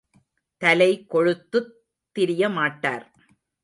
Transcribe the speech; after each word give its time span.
தலை 0.61 1.05
கொழுத்துத் 1.09 1.71
திரியமாட்டார். 2.15 3.05